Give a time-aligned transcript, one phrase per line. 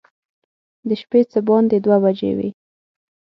[0.87, 2.49] د شپې څه باندې دوه بجې وې.